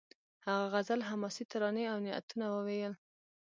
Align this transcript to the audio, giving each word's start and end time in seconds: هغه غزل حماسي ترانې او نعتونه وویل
هغه 0.45 0.65
غزل 0.73 0.99
حماسي 1.09 1.43
ترانې 1.51 1.83
او 1.91 1.97
نعتونه 2.05 2.45
وویل 2.51 2.93